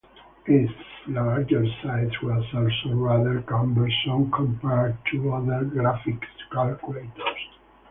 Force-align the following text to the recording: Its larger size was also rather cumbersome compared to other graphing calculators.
Its 0.47 0.73
larger 1.05 1.63
size 1.83 2.09
was 2.23 2.43
also 2.55 2.95
rather 2.95 3.39
cumbersome 3.43 4.31
compared 4.31 4.97
to 5.11 5.31
other 5.31 5.63
graphing 5.65 6.19
calculators. 6.51 7.13